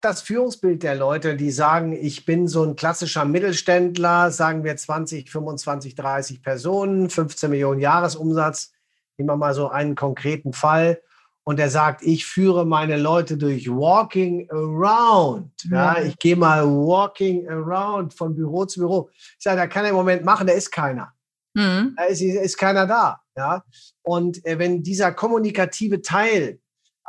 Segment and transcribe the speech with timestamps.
[0.00, 5.30] das Führungsbild der Leute, die sagen, ich bin so ein klassischer Mittelständler, sagen wir 20,
[5.30, 8.72] 25, 30 Personen, 15 Millionen Jahresumsatz.
[9.18, 11.00] Nehmen wir mal so einen konkreten Fall.
[11.42, 15.50] Und der sagt, ich führe meine Leute durch Walking Around.
[15.70, 16.04] Ja, ja.
[16.04, 19.10] ich gehe mal Walking Around von Büro zu Büro.
[19.12, 21.12] Ich sage, da kann er im Moment machen, da ist keiner.
[21.54, 21.94] Mhm.
[21.96, 23.20] Da ist, ist keiner da.
[23.36, 23.64] Ja?
[24.02, 26.60] Und äh, wenn dieser kommunikative Teil,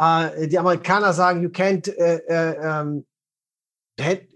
[0.02, 3.06] äh, die Amerikaner sagen, you can't äh, äh, ähm,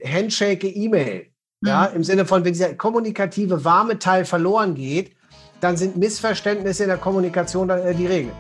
[0.04, 1.28] handshake E-Mail,
[1.62, 1.68] mhm.
[1.68, 5.16] ja, im Sinne von, wenn dieser kommunikative warme Teil verloren geht,
[5.62, 8.32] dann sind Missverständnisse in der Kommunikation äh, die Regel.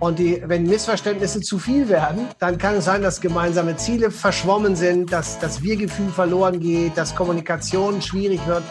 [0.00, 4.76] Und die, wenn Missverständnisse zu viel werden, dann kann es sein, dass gemeinsame Ziele verschwommen
[4.76, 8.62] sind, dass das Wir-Gefühl verloren geht, dass Kommunikation schwierig wird.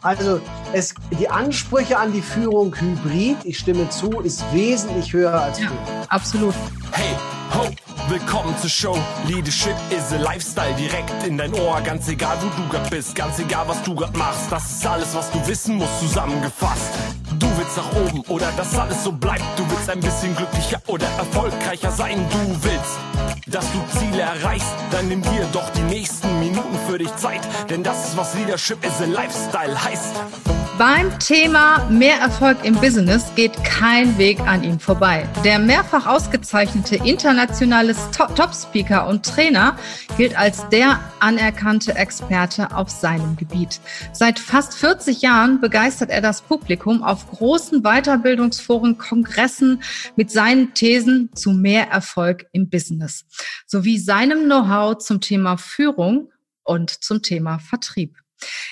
[0.00, 0.40] Also
[0.72, 5.70] es, die Ansprüche an die Führung Hybrid, ich stimme zu, ist wesentlich höher als früher.
[5.70, 6.54] Ja, absolut.
[6.92, 7.16] Hey,
[7.52, 7.66] ho,
[8.08, 8.98] willkommen zur Show.
[9.26, 11.80] Leadership is a Lifestyle direkt in dein Ohr.
[11.80, 14.52] Ganz egal, wo du grad bist, ganz egal, was du grad machst.
[14.52, 16.92] Das ist alles, was du wissen musst, zusammengefasst.
[17.38, 19.44] Du willst nach oben oder dass alles so bleibt.
[19.56, 22.26] Du willst ein bisschen glücklicher oder erfolgreicher sein.
[22.30, 22.98] Du willst,
[23.46, 24.74] dass du Ziele erreichst.
[24.90, 27.40] Dann nimm dir doch die nächsten Minuten für dich Zeit.
[27.70, 30.57] Denn das ist, was Leadership is a Lifestyle heißt.
[30.78, 35.28] Beim Thema mehr Erfolg im Business geht kein Weg an ihm vorbei.
[35.44, 39.76] Der mehrfach ausgezeichnete internationale Top-Speaker und Trainer
[40.16, 43.80] gilt als der anerkannte Experte auf seinem Gebiet.
[44.12, 49.82] Seit fast 40 Jahren begeistert er das Publikum auf großen Weiterbildungsforen, Kongressen
[50.14, 53.24] mit seinen Thesen zu mehr Erfolg im Business
[53.66, 56.30] sowie seinem Know-how zum Thema Führung
[56.62, 58.16] und zum Thema Vertrieb.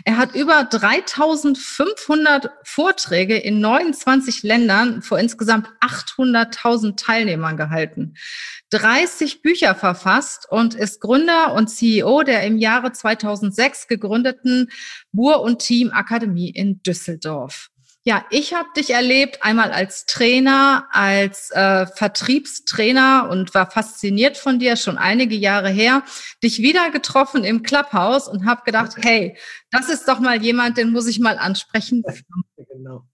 [0.04, 8.14] Er hat über 3500 Vorträge in 29 Ländern vor insgesamt 800.000 Teilnehmern gehalten,
[8.70, 14.70] 30 Bücher verfasst und ist Gründer und CEO der im Jahre 2006 gegründeten
[15.12, 17.70] Bur und Team Akademie in Düsseldorf.
[18.08, 24.60] Ja, ich habe dich erlebt, einmal als Trainer, als äh, Vertriebstrainer und war fasziniert von
[24.60, 26.04] dir, schon einige Jahre her.
[26.40, 29.36] Dich wieder getroffen im Clubhouse und habe gedacht, hey,
[29.72, 32.04] das ist doch mal jemand, den muss ich mal ansprechen.
[32.68, 33.06] Genau.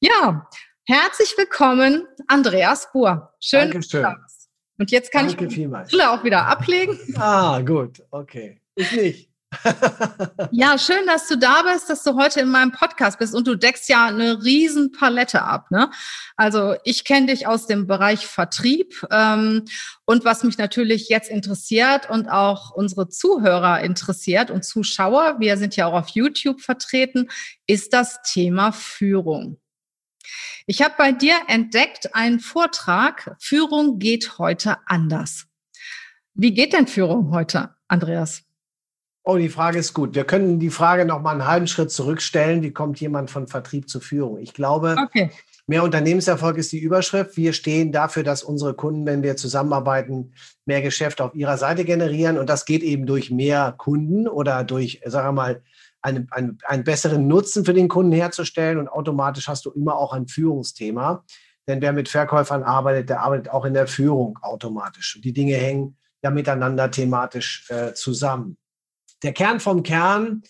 [0.00, 0.48] Ja,
[0.86, 3.34] herzlich willkommen, Andreas Buhr.
[3.40, 4.02] Schön, Dankeschön.
[4.02, 4.48] dass du bist.
[4.78, 6.98] Und jetzt kann Danke ich die Brille auch wieder ablegen.
[7.16, 8.62] Ah, gut, okay.
[8.76, 9.28] Ich nicht
[10.50, 13.54] ja, schön, dass du da bist, dass du heute in meinem Podcast bist und du
[13.54, 15.70] deckst ja eine riesen Palette ab.
[15.70, 15.90] Ne?
[16.36, 19.64] Also ich kenne dich aus dem Bereich Vertrieb ähm,
[20.04, 25.76] und was mich natürlich jetzt interessiert und auch unsere Zuhörer interessiert und Zuschauer, wir sind
[25.76, 27.28] ja auch auf YouTube vertreten,
[27.66, 29.58] ist das Thema Führung.
[30.66, 35.46] Ich habe bei dir entdeckt einen Vortrag, Führung geht heute anders.
[36.34, 38.47] Wie geht denn Führung heute, Andreas?
[39.30, 40.14] Oh, die Frage ist gut.
[40.14, 42.62] Wir können die Frage noch mal einen halben Schritt zurückstellen.
[42.62, 44.38] Wie kommt jemand von Vertrieb zur Führung?
[44.38, 45.30] Ich glaube, okay.
[45.66, 47.36] mehr Unternehmenserfolg ist die Überschrift.
[47.36, 50.32] Wir stehen dafür, dass unsere Kunden, wenn wir zusammenarbeiten,
[50.64, 52.38] mehr Geschäft auf ihrer Seite generieren.
[52.38, 55.62] Und das geht eben durch mehr Kunden oder durch, sagen wir mal,
[56.00, 58.78] einen, einen, einen besseren Nutzen für den Kunden herzustellen.
[58.78, 61.22] Und automatisch hast du immer auch ein Führungsthema.
[61.66, 65.16] Denn wer mit Verkäufern arbeitet, der arbeitet auch in der Führung automatisch.
[65.16, 68.56] Und die Dinge hängen ja miteinander thematisch äh, zusammen.
[69.22, 70.42] Der Kern vom Kern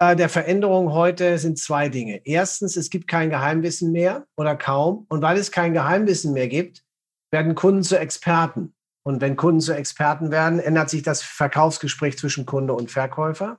[0.00, 2.22] äh, der Veränderung heute sind zwei Dinge.
[2.24, 5.06] Erstens, es gibt kein Geheimwissen mehr oder kaum.
[5.08, 6.82] Und weil es kein Geheimwissen mehr gibt,
[7.30, 8.74] werden Kunden zu Experten.
[9.02, 13.58] Und wenn Kunden zu Experten werden, ändert sich das Verkaufsgespräch zwischen Kunde und Verkäufer.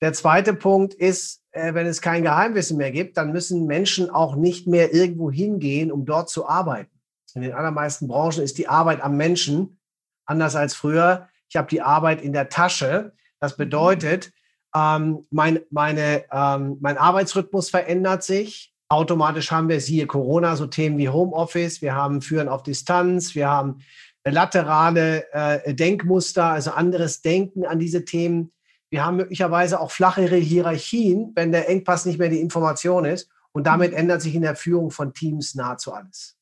[0.00, 4.36] Der zweite Punkt ist, äh, wenn es kein Geheimwissen mehr gibt, dann müssen Menschen auch
[4.36, 6.90] nicht mehr irgendwo hingehen, um dort zu arbeiten.
[7.34, 9.78] In den allermeisten Branchen ist die Arbeit am Menschen
[10.26, 11.28] anders als früher.
[11.48, 13.12] Ich habe die Arbeit in der Tasche.
[13.40, 13.64] Das mhm.
[13.64, 14.32] bedeutet,
[14.74, 18.72] ähm, mein, meine, ähm, mein Arbeitsrhythmus verändert sich.
[18.88, 23.48] Automatisch haben wir, siehe Corona, so Themen wie Homeoffice, wir haben Führen auf Distanz, wir
[23.48, 23.82] haben
[24.24, 28.52] laterale äh, Denkmuster, also anderes Denken an diese Themen.
[28.90, 33.30] Wir haben möglicherweise auch flachere Hierarchien, wenn der Engpass nicht mehr die Information ist.
[33.52, 33.98] Und damit mhm.
[33.98, 36.36] ändert sich in der Führung von Teams nahezu alles.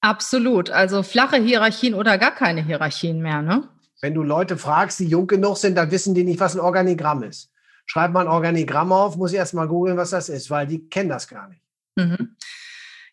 [0.00, 0.70] Absolut.
[0.70, 3.68] Also flache Hierarchien oder gar keine Hierarchien mehr, ne?
[4.00, 7.22] Wenn du Leute fragst, die jung genug sind, dann wissen die nicht, was ein Organigramm
[7.22, 7.50] ist.
[7.86, 10.88] Schreib mal ein Organigramm auf, muss ich erst mal googeln, was das ist, weil die
[10.88, 11.62] kennen das gar nicht.
[11.96, 12.36] Mhm.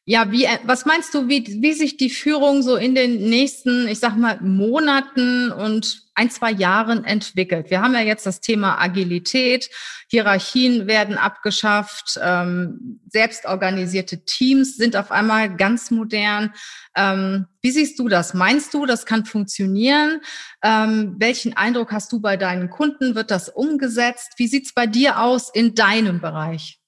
[0.03, 3.87] Ja, wie, äh, was meinst du, wie, wie sich die Führung so in den nächsten,
[3.87, 7.69] ich sag mal, Monaten und ein, zwei Jahren entwickelt?
[7.69, 9.69] Wir haben ja jetzt das Thema Agilität,
[10.09, 16.53] Hierarchien werden abgeschafft, ähm, selbstorganisierte Teams sind auf einmal ganz modern.
[16.95, 18.33] Ähm, wie siehst du das?
[18.33, 20.21] Meinst du, das kann funktionieren?
[20.63, 23.15] Ähm, welchen Eindruck hast du bei deinen Kunden?
[23.15, 24.33] Wird das umgesetzt?
[24.37, 26.79] Wie sieht's bei dir aus in deinem Bereich?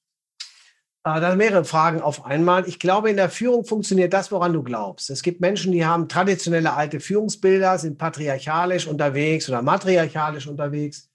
[1.07, 2.67] Äh, da mehrere Fragen auf einmal.
[2.67, 5.09] Ich glaube, in der Führung funktioniert das, woran du glaubst.
[5.09, 11.09] Es gibt Menschen, die haben traditionelle alte Führungsbilder, sind patriarchalisch unterwegs oder matriarchalisch unterwegs.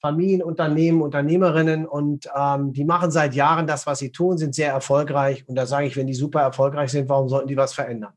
[0.00, 5.46] Familienunternehmen, Unternehmerinnen und ähm, die machen seit Jahren das, was sie tun, sind sehr erfolgreich.
[5.48, 8.12] Und da sage ich, wenn die super erfolgreich sind, warum sollten die was verändern?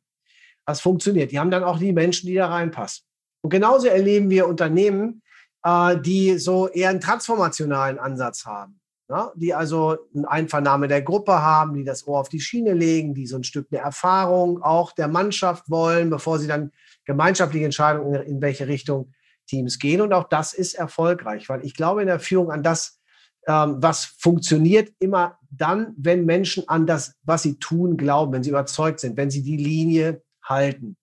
[0.65, 1.31] Das funktioniert.
[1.31, 3.05] Die haben dann auch die Menschen, die da reinpassen.
[3.41, 5.21] Und genauso erleben wir Unternehmen,
[5.63, 11.41] äh, die so eher einen transformationalen Ansatz haben ja, die also eine Einvernahme der Gruppe
[11.41, 14.91] haben, die das Ohr auf die Schiene legen, die so ein Stück eine Erfahrung auch
[14.91, 16.71] der Mannschaft wollen, bevor sie dann
[17.05, 19.13] gemeinschaftliche Entscheidungen in, in welche Richtung
[19.47, 20.01] Teams gehen.
[20.01, 22.99] Und auch das ist erfolgreich, weil ich glaube in der Führung an das,
[23.47, 28.49] ähm, was funktioniert, immer dann, wenn Menschen an das, was sie tun, glauben, wenn sie
[28.49, 30.97] überzeugt sind, wenn sie die Linie halten.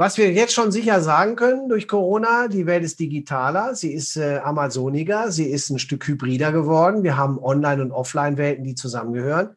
[0.00, 4.16] Was wir jetzt schon sicher sagen können durch Corona, die Welt ist digitaler, sie ist
[4.16, 7.02] äh, amazoniger, sie ist ein Stück hybrider geworden.
[7.02, 9.56] Wir haben Online- und Offline-Welten, die zusammengehören.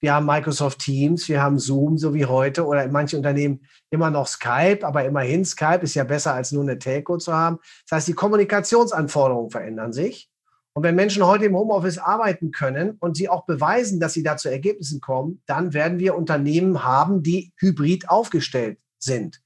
[0.00, 4.08] Wir haben Microsoft Teams, wir haben Zoom, so wie heute, oder in manchen Unternehmen immer
[4.08, 7.58] noch Skype, aber immerhin Skype ist ja besser als nur eine Telco zu haben.
[7.86, 10.30] Das heißt, die Kommunikationsanforderungen verändern sich.
[10.72, 14.38] Und wenn Menschen heute im Homeoffice arbeiten können und sie auch beweisen, dass sie da
[14.38, 19.41] zu Ergebnissen kommen, dann werden wir Unternehmen haben, die hybrid aufgestellt sind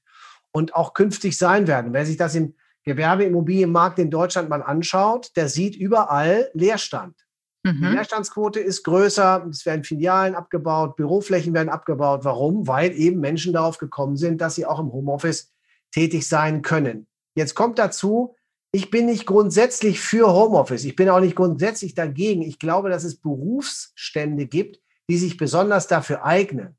[0.57, 1.93] und auch künftig sein werden.
[1.93, 7.15] Wer sich das im Gewerbeimmobilienmarkt in Deutschland mal anschaut, der sieht überall Leerstand.
[7.63, 7.81] Mhm.
[7.81, 12.21] Die Leerstandsquote ist größer, es werden Filialen abgebaut, Büroflächen werden abgebaut.
[12.23, 12.67] Warum?
[12.67, 15.53] Weil eben Menschen darauf gekommen sind, dass sie auch im Homeoffice
[15.91, 17.05] tätig sein können.
[17.35, 18.33] Jetzt kommt dazu,
[18.71, 20.85] ich bin nicht grundsätzlich für Homeoffice.
[20.85, 22.41] Ich bin auch nicht grundsätzlich dagegen.
[22.41, 26.77] Ich glaube, dass es Berufsstände gibt, die sich besonders dafür eignen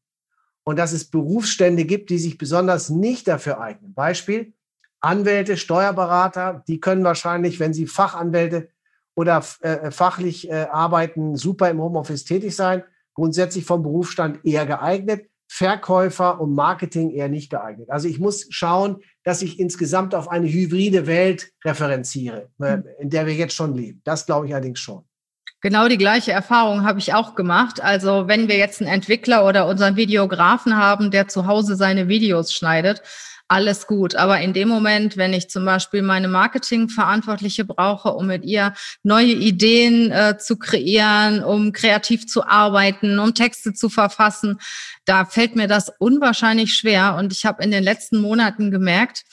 [0.68, 3.94] und dass es Berufsstände gibt, die sich besonders nicht dafür eignen.
[3.94, 4.52] Beispiel,
[5.00, 8.68] Anwälte, Steuerberater, die können wahrscheinlich, wenn sie Fachanwälte
[9.14, 12.84] oder äh, fachlich äh, arbeiten, super im Homeoffice tätig sein.
[13.14, 15.30] Grundsätzlich vom Berufsstand eher geeignet.
[15.50, 17.88] Verkäufer und Marketing eher nicht geeignet.
[17.88, 23.24] Also ich muss schauen, dass ich insgesamt auf eine hybride Welt referenziere, äh, in der
[23.24, 24.02] wir jetzt schon leben.
[24.04, 25.07] Das glaube ich allerdings schon.
[25.60, 27.82] Genau die gleiche Erfahrung habe ich auch gemacht.
[27.82, 32.52] Also wenn wir jetzt einen Entwickler oder unseren Videografen haben, der zu Hause seine Videos
[32.52, 33.02] schneidet,
[33.48, 34.14] alles gut.
[34.14, 39.32] Aber in dem Moment, wenn ich zum Beispiel meine Marketingverantwortliche brauche, um mit ihr neue
[39.32, 44.60] Ideen äh, zu kreieren, um kreativ zu arbeiten, um Texte zu verfassen,
[45.06, 47.16] da fällt mir das unwahrscheinlich schwer.
[47.18, 49.24] Und ich habe in den letzten Monaten gemerkt,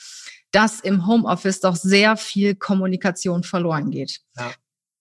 [0.50, 4.20] dass im Homeoffice doch sehr viel Kommunikation verloren geht.
[4.36, 4.50] Ja.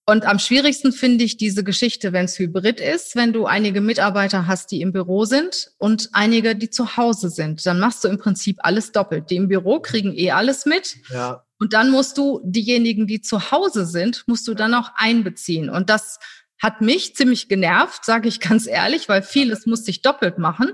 [0.08, 4.46] Und am schwierigsten finde ich diese Geschichte, wenn es hybrid ist, wenn du einige Mitarbeiter
[4.46, 7.66] hast, die im Büro sind und einige, die zu Hause sind.
[7.66, 9.32] Dann machst du im Prinzip alles doppelt.
[9.32, 10.98] Die im Büro kriegen eh alles mit.
[11.12, 11.44] Ja.
[11.58, 15.72] Und dann musst du diejenigen, die zu Hause sind, musst du dann auch einbeziehen.
[15.72, 16.20] Und das
[16.62, 20.74] hat mich ziemlich genervt, sage ich ganz ehrlich, weil vieles musste ich doppelt machen.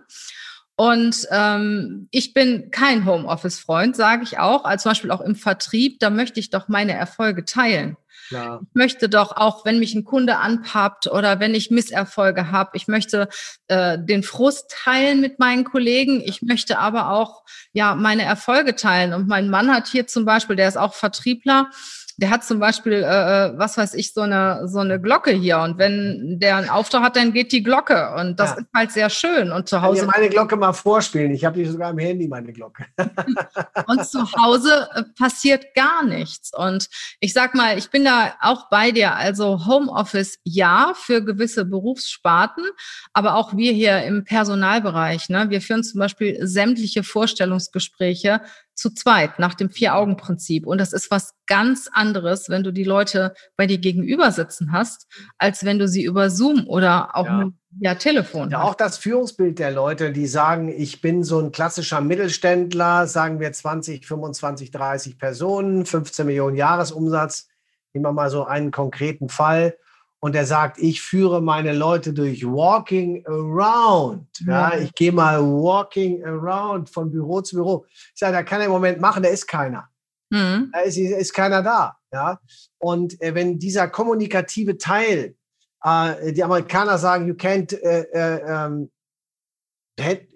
[0.75, 4.65] Und ähm, ich bin kein Homeoffice-Freund, sage ich auch.
[4.65, 7.97] Also zum Beispiel auch im Vertrieb, da möchte ich doch meine Erfolge teilen.
[8.31, 8.61] Klar.
[8.63, 12.87] Ich möchte doch auch, wenn mich ein Kunde anpappt oder wenn ich Misserfolge habe, ich
[12.87, 13.27] möchte
[13.67, 16.21] äh, den Frust teilen mit meinen Kollegen.
[16.23, 17.43] Ich möchte aber auch
[17.73, 19.13] ja meine Erfolge teilen.
[19.13, 21.71] Und mein Mann hat hier zum Beispiel, der ist auch Vertriebler,
[22.17, 25.59] der hat zum Beispiel, äh, äh, was weiß ich, so eine, so eine Glocke hier.
[25.59, 28.13] Und wenn der einen Auftrag hat, dann geht die Glocke.
[28.15, 28.57] Und das ja.
[28.57, 29.51] ist halt sehr schön.
[29.51, 30.01] Und zu Hause.
[30.05, 31.31] Ich meine Glocke mal vorspielen.
[31.31, 32.85] Ich habe die sogar im Handy, meine Glocke.
[33.87, 36.51] und zu Hause äh, passiert gar nichts.
[36.55, 36.89] Und
[37.19, 39.15] ich sag mal, ich bin da auch bei dir.
[39.15, 42.65] Also Homeoffice ja für gewisse Berufssparten,
[43.13, 45.29] aber auch wir hier im Personalbereich.
[45.29, 45.49] Ne?
[45.49, 48.41] Wir führen zum Beispiel sämtliche Vorstellungsgespräche
[48.75, 50.65] zu zweit nach dem Vier-Augen-Prinzip.
[50.65, 55.07] Und das ist was ganz anderes, wenn du die Leute bei dir gegenüber sitzen hast,
[55.37, 57.51] als wenn du sie über Zoom oder auch ja.
[57.79, 58.49] ja, Telefon.
[58.51, 63.39] Ja, auch das Führungsbild der Leute, die sagen, ich bin so ein klassischer Mittelständler, sagen
[63.39, 67.47] wir 20, 25, 30 Personen, 15 Millionen Jahresumsatz.
[67.93, 69.75] Nehmen wir mal so einen konkreten Fall
[70.23, 74.27] und er sagt, ich führe meine Leute durch Walking Around.
[74.45, 77.85] Ja, ich gehe mal Walking Around von Büro zu Büro.
[77.89, 79.89] Ich sage, da kann er im Moment machen, da ist keiner.
[80.29, 80.69] Mhm.
[80.71, 81.97] Da ist, ist, keiner da.
[82.13, 82.39] Ja,
[82.77, 85.35] und äh, wenn dieser kommunikative Teil,
[85.83, 88.91] äh, die Amerikaner sagen, you can't äh, äh ähm,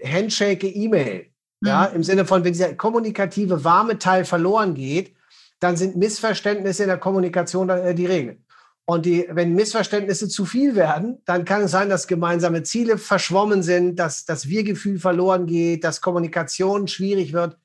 [0.03, 1.27] handshake E-Mail.
[1.61, 1.67] Mhm.
[1.67, 5.15] Ja, im Sinne von, wenn dieser kommunikative warme Teil verloren geht,
[5.59, 8.39] dann sind Missverständnisse in der Kommunikation äh, die Regel.
[8.85, 13.63] Und die, wenn Missverständnisse zu viel werden, dann kann es sein, dass gemeinsame Ziele verschwommen
[13.63, 17.57] sind, dass das Wir-Gefühl verloren geht, dass Kommunikation schwierig wird.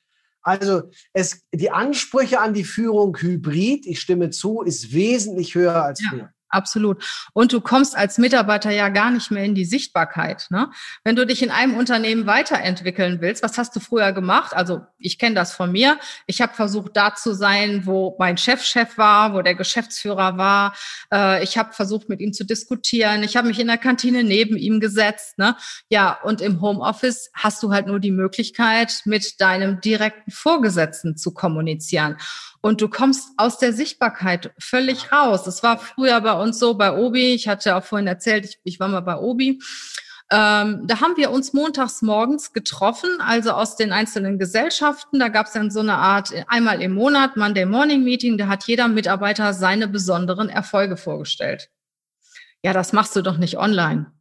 [0.43, 6.01] Also es, die Ansprüche an die Führung Hybrid, ich stimme zu, ist wesentlich höher als
[6.01, 6.21] früher.
[6.21, 7.03] Ja absolut.
[7.33, 10.47] Und du kommst als Mitarbeiter ja gar nicht mehr in die Sichtbarkeit.
[10.51, 10.71] Ne?
[11.05, 14.55] Wenn du dich in einem Unternehmen weiterentwickeln willst, was hast du früher gemacht?
[14.55, 15.99] Also ich kenne das von mir.
[16.27, 20.75] Ich habe versucht, da zu sein, wo mein Chefchef -Chef war, wo der Geschäftsführer war.
[21.13, 23.23] Äh, ich habe versucht, mit ihm zu diskutieren.
[23.23, 25.39] Ich habe mich in der Kantine neben ihm gesetzt.
[25.39, 25.57] Ne?
[25.89, 31.33] Ja, und im Homeoffice hast du halt nur die Möglichkeit, mit deinem direkten Vorgesetzten zu
[31.33, 32.17] kommunizieren
[32.63, 35.45] und du kommst aus der Sichtbarkeit völlig raus.
[35.45, 37.35] Das war früher bei uns so bei Obi.
[37.35, 39.61] Ich hatte auch vorhin erzählt, ich, ich war mal bei Obi.
[40.33, 45.19] Ähm, da haben wir uns montags morgens getroffen, also aus den einzelnen Gesellschaften.
[45.19, 48.39] Da gab es dann so eine Art einmal im Monat Monday Morning Meeting.
[48.39, 51.71] Da hat jeder Mitarbeiter seine besonderen Erfolge vorgestellt.
[52.63, 54.13] Ja, das machst du doch nicht online.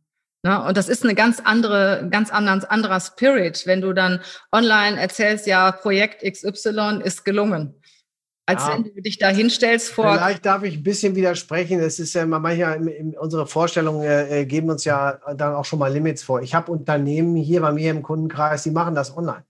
[0.44, 0.64] Ne?
[0.64, 4.22] Und das ist eine ganz andere, ganz anderen, anderer Spirit, wenn du dann
[4.54, 7.76] online erzählst, ja, Projekt XY ist gelungen
[8.50, 8.74] als ja.
[8.74, 10.12] wenn du dich da hinstellst vor.
[10.12, 11.80] Vielleicht darf ich ein bisschen widersprechen.
[11.80, 16.24] Es ist ja manchmal, unsere Vorstellungen äh, geben uns ja dann auch schon mal Limits
[16.24, 16.42] vor.
[16.42, 19.44] Ich habe Unternehmen hier bei mir im Kundenkreis, die machen das online.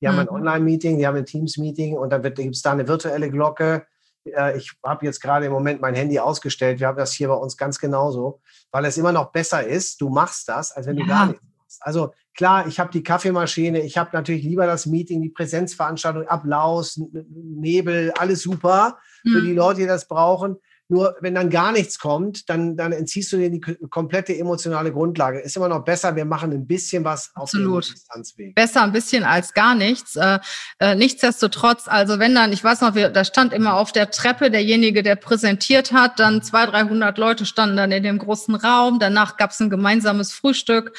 [0.00, 0.10] Die mhm.
[0.10, 0.34] haben ein mhm.
[0.34, 3.86] Online-Meeting, die haben ein Teams-Meeting und dann gibt es da eine virtuelle Glocke.
[4.24, 6.80] Äh, ich habe jetzt gerade im Moment mein Handy ausgestellt.
[6.80, 8.40] Wir haben das hier bei uns ganz genauso,
[8.72, 11.04] weil es immer noch besser ist, du machst das, als wenn ja.
[11.04, 11.82] du gar nichts machst.
[11.82, 16.98] Also Klar, ich habe die Kaffeemaschine, ich habe natürlich lieber das Meeting, die Präsenzveranstaltung, Applaus,
[17.28, 19.56] Nebel, alles super für die mhm.
[19.56, 20.56] Leute, die das brauchen.
[20.90, 25.38] Nur wenn dann gar nichts kommt, dann, dann entziehst du dir die komplette emotionale Grundlage.
[25.38, 27.86] Ist immer noch besser, wir machen ein bisschen was auf Absolut.
[27.86, 28.54] dem Distanzweg.
[28.56, 30.16] Besser ein bisschen als gar nichts.
[30.16, 30.40] Äh,
[30.80, 34.50] äh, nichtsdestotrotz, also wenn dann, ich weiß noch, wir, da stand immer auf der Treppe
[34.50, 38.98] derjenige, der präsentiert hat, dann 200, 300 Leute standen dann in dem großen Raum.
[38.98, 40.96] Danach gab es ein gemeinsames Frühstück.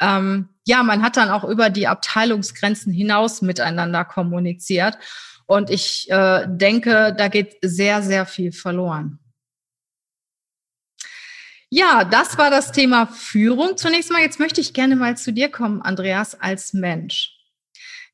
[0.00, 4.96] Ähm, ja, man hat dann auch über die Abteilungsgrenzen hinaus miteinander kommuniziert.
[5.44, 9.18] Und ich äh, denke, da geht sehr, sehr viel verloren.
[11.76, 13.76] Ja, das war das Thema Führung.
[13.76, 17.36] Zunächst mal, jetzt möchte ich gerne mal zu dir kommen, Andreas, als Mensch.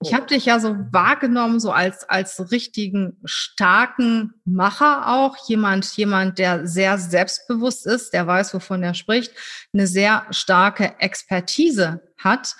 [0.02, 5.36] Ich habe dich ja so wahrgenommen, so als, als richtigen starken Macher auch.
[5.46, 9.34] Jemand, jemand, der sehr selbstbewusst ist, der weiß, wovon er spricht,
[9.74, 12.54] eine sehr starke Expertise hat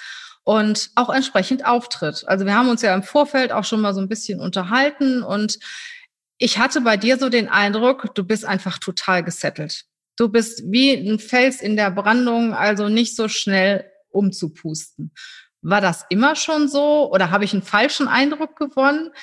[0.45, 2.25] und auch entsprechend auftritt.
[2.26, 5.59] Also wir haben uns ja im Vorfeld auch schon mal so ein bisschen unterhalten und
[6.37, 9.87] ich hatte bei dir so den Eindruck, du bist einfach total gesettelt.
[10.21, 15.15] Du bist wie ein Fels in der Brandung, also nicht so schnell umzupusten.
[15.62, 19.15] War das immer schon so oder habe ich einen falschen Eindruck gewonnen?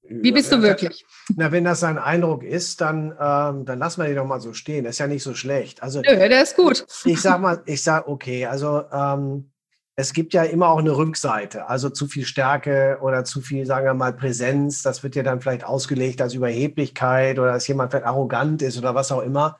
[0.00, 1.04] Wie bist du wirklich?
[1.36, 4.54] Na, wenn das ein Eindruck ist, dann, ähm, dann lassen wir die doch mal so
[4.54, 4.84] stehen.
[4.84, 5.82] Das ist ja nicht so schlecht.
[5.82, 6.86] Also, Nö, der ist gut.
[7.04, 9.50] Ich sag mal, ich sag, okay, also ähm,
[9.96, 13.86] es gibt ja immer auch eine Rückseite, also zu viel Stärke oder zu viel, sagen
[13.86, 14.82] wir mal, Präsenz.
[14.82, 18.94] Das wird ja dann vielleicht ausgelegt als Überheblichkeit oder dass jemand vielleicht arrogant ist oder
[18.94, 19.56] was auch immer.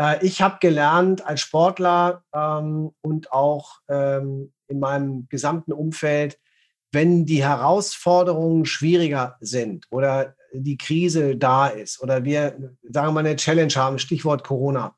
[0.00, 6.40] Äh, ich habe gelernt als Sportler ähm, und auch ähm, in meinem gesamten Umfeld,
[6.90, 13.20] wenn die Herausforderungen schwieriger sind oder die Krise da ist oder wir, sagen wir mal,
[13.20, 14.94] eine Challenge haben, Stichwort Corona,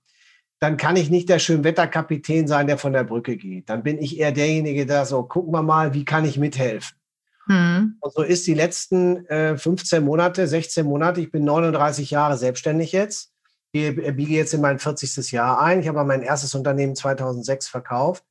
[0.61, 3.68] dann kann ich nicht der Schönwetterkapitän sein, der von der Brücke geht.
[3.68, 6.96] Dann bin ich eher derjenige, der so, gucken wir mal, wie kann ich mithelfen?
[7.46, 7.96] Mhm.
[8.00, 12.92] Und so ist die letzten äh, 15 Monate, 16 Monate, ich bin 39 Jahre selbstständig
[12.92, 13.34] jetzt,
[13.73, 15.32] ich biege jetzt in mein 40.
[15.32, 15.80] Jahr ein.
[15.80, 18.25] Ich habe mein erstes Unternehmen 2006 verkauft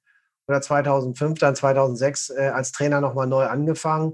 [0.48, 4.13] oder 2005, dann 2006 äh, als Trainer nochmal neu angefangen.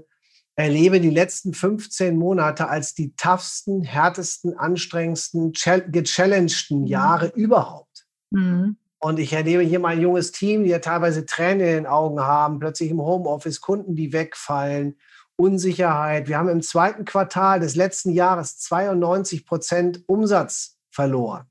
[0.56, 6.86] Erlebe die letzten 15 Monate als die toughsten, härtesten, anstrengendsten, gechallengten mhm.
[6.86, 7.89] Jahre überhaupt.
[8.30, 8.76] Mhm.
[8.98, 12.58] Und ich erlebe hier mein junges Team, die ja teilweise Tränen in den Augen haben,
[12.58, 14.98] plötzlich im Homeoffice, Kunden, die wegfallen,
[15.36, 16.28] Unsicherheit.
[16.28, 21.46] Wir haben im zweiten Quartal des letzten Jahres 92 Prozent Umsatz verloren.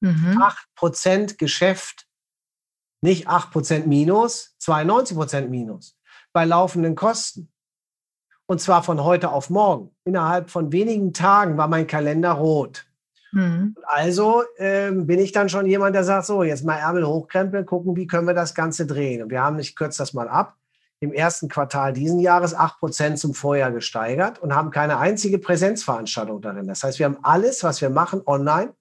[0.00, 0.40] Mhm.
[0.40, 2.06] 8 Prozent Geschäft,
[3.00, 5.98] nicht 8 Prozent Minus, 92 Prozent Minus
[6.32, 7.50] bei laufenden Kosten.
[8.46, 9.90] Und zwar von heute auf morgen.
[10.04, 12.86] Innerhalb von wenigen Tagen war mein Kalender rot.
[13.34, 13.74] Mhm.
[13.84, 17.96] Also ähm, bin ich dann schon jemand, der sagt, so, jetzt mal Ärmel hochkrempeln, gucken,
[17.96, 19.22] wie können wir das Ganze drehen.
[19.22, 20.56] Und wir haben, ich kürze das mal ab,
[21.00, 26.68] im ersten Quartal diesen Jahres 8% zum Vorjahr gesteigert und haben keine einzige Präsenzveranstaltung darin.
[26.68, 28.72] Das heißt, wir haben alles, was wir machen, online.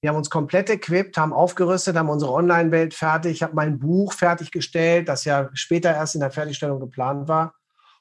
[0.00, 3.32] Wir haben uns komplett equipped, haben aufgerüstet, haben unsere Online-Welt fertig.
[3.32, 7.54] Ich habe mein Buch fertiggestellt, das ja später erst in der Fertigstellung geplant war.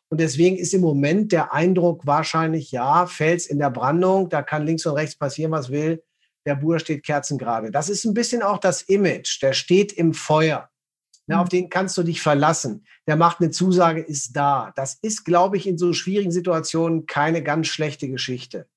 [0.09, 4.65] Und deswegen ist im Moment der Eindruck wahrscheinlich, ja, Fels in der Brandung, da kann
[4.65, 6.03] links und rechts passieren, was will.
[6.45, 7.69] Der Bur steht kerzengerade.
[7.69, 9.41] Das ist ein bisschen auch das Image.
[9.41, 10.69] Der steht im Feuer.
[11.29, 11.35] Mhm.
[11.35, 12.85] auf den kannst du dich verlassen.
[13.07, 14.73] Der macht eine Zusage, ist da.
[14.75, 18.67] Das ist, glaube ich, in so schwierigen Situationen keine ganz schlechte Geschichte.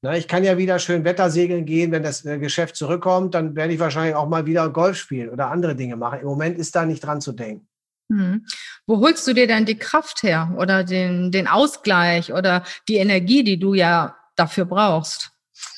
[0.00, 3.72] Na, ich kann ja wieder schön Wettersegeln gehen, wenn das äh, Geschäft zurückkommt, dann werde
[3.74, 6.20] ich wahrscheinlich auch mal wieder Golf spielen oder andere Dinge machen.
[6.20, 7.67] Im Moment ist da nicht dran zu denken.
[8.10, 8.46] Hm.
[8.86, 13.44] Wo holst du dir denn die Kraft her oder den, den Ausgleich oder die Energie,
[13.44, 15.30] die du ja dafür brauchst?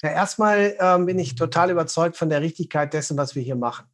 [0.03, 3.87] Ja, erstmal ähm, bin ich total überzeugt von der Richtigkeit dessen, was wir hier machen.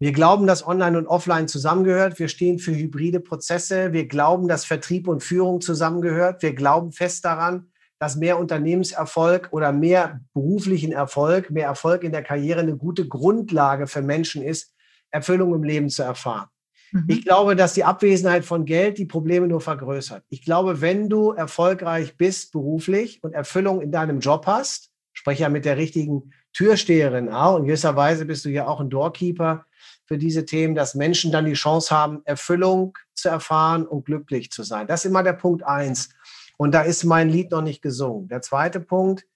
[0.00, 2.18] Wir glauben, dass Online und Offline zusammengehört.
[2.18, 3.92] Wir stehen für hybride Prozesse.
[3.92, 6.42] Wir glauben, dass Vertrieb und Führung zusammengehört.
[6.42, 12.22] Wir glauben fest daran, dass mehr Unternehmenserfolg oder mehr beruflichen Erfolg, mehr Erfolg in der
[12.22, 14.72] Karriere eine gute Grundlage für Menschen ist,
[15.10, 16.48] Erfüllung im Leben zu erfahren.
[16.92, 17.04] Mhm.
[17.08, 20.24] Ich glaube, dass die Abwesenheit von Geld die Probleme nur vergrößert.
[20.28, 25.48] Ich glaube, wenn du erfolgreich bist beruflich und Erfüllung in deinem Job hast, spreche ja
[25.48, 29.66] mit der richtigen Türsteherin auch, in gewisser Weise bist du ja auch ein Doorkeeper,
[30.08, 34.62] für diese Themen, dass Menschen dann die Chance haben, Erfüllung zu erfahren und glücklich zu
[34.62, 34.86] sein.
[34.86, 36.08] Das ist immer der Punkt eins.
[36.56, 38.26] Und da ist mein Lied noch nicht gesungen.
[38.26, 39.26] Der zweite Punkt,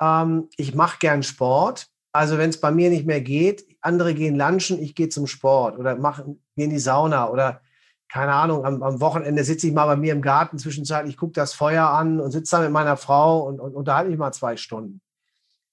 [0.00, 1.88] ähm, ich mache gern Sport.
[2.14, 5.78] Also wenn es bei mir nicht mehr geht, andere gehen lunchen, ich gehe zum Sport
[5.78, 7.60] oder gehe in die Sauna oder
[8.08, 11.54] keine Ahnung, am, am Wochenende sitze ich mal bei mir im Garten zwischenzeitlich, gucke das
[11.54, 15.00] Feuer an und sitze da mit meiner Frau und, und unterhalte mich mal zwei Stunden.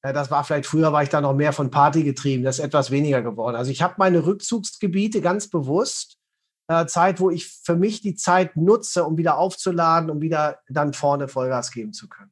[0.01, 2.43] Das war vielleicht früher, war ich da noch mehr von Party getrieben.
[2.43, 3.55] Das ist etwas weniger geworden.
[3.55, 6.17] Also ich habe meine Rückzugsgebiete ganz bewusst.
[6.67, 10.93] Äh, Zeit, wo ich für mich die Zeit nutze, um wieder aufzuladen, um wieder dann
[10.93, 12.31] vorne Vollgas geben zu können.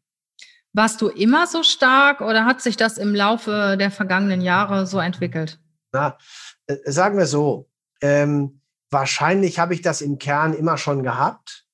[0.74, 5.00] Warst du immer so stark oder hat sich das im Laufe der vergangenen Jahre so
[5.00, 5.60] entwickelt?
[5.92, 6.18] Na,
[6.68, 7.68] äh, sagen wir so,
[8.02, 8.62] ähm,
[8.92, 11.66] wahrscheinlich habe ich das im Kern immer schon gehabt.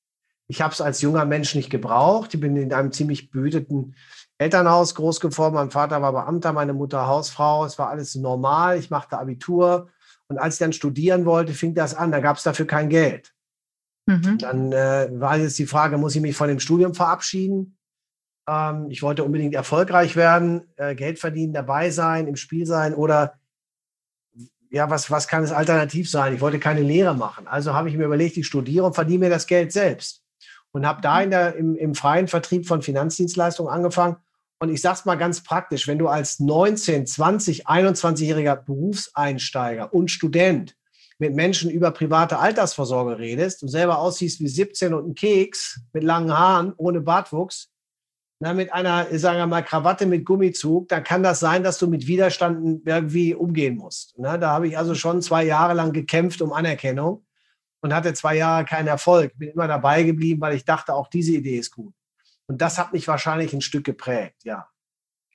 [0.48, 2.34] Ich habe es als junger Mensch nicht gebraucht.
[2.34, 3.96] Ich bin in einem ziemlich behüteten
[4.38, 5.56] Elternhaus groß geworden.
[5.56, 7.66] Mein Vater war Beamter, meine Mutter Hausfrau.
[7.66, 8.78] Es war alles normal.
[8.78, 9.90] Ich machte Abitur.
[10.28, 12.12] Und als ich dann studieren wollte, fing das an.
[12.12, 13.34] Da gab es dafür kein Geld.
[14.06, 14.38] Mhm.
[14.38, 17.78] Dann äh, war jetzt die Frage, muss ich mich von dem Studium verabschieden?
[18.48, 23.36] Ähm, ich wollte unbedingt erfolgreich werden, äh, Geld verdienen, dabei sein, im Spiel sein oder
[24.72, 26.34] ja, was, was kann es alternativ sein?
[26.34, 27.48] Ich wollte keine Lehre machen.
[27.48, 30.22] Also habe ich mir überlegt, ich studiere und verdiene mir das Geld selbst.
[30.72, 34.18] Und habe da in der, im, im freien Vertrieb von Finanzdienstleistungen angefangen
[34.60, 40.10] und ich sage es mal ganz praktisch, wenn du als 19, 20, 21-jähriger Berufseinsteiger und
[40.10, 40.76] Student
[41.18, 46.04] mit Menschen über private Altersvorsorge redest und selber aussiehst wie 17 und ein Keks mit
[46.04, 47.70] langen Haaren, ohne Bartwuchs,
[48.40, 51.88] na, mit einer, sagen wir mal, Krawatte mit Gummizug, dann kann das sein, dass du
[51.88, 54.14] mit Widerstand irgendwie umgehen musst.
[54.18, 57.26] Na, da habe ich also schon zwei Jahre lang gekämpft um Anerkennung
[57.82, 59.38] und hatte zwei Jahre keinen Erfolg.
[59.38, 61.94] Bin immer dabei geblieben, weil ich dachte, auch diese Idee ist gut.
[62.48, 64.68] Und das hat mich wahrscheinlich ein Stück geprägt, ja.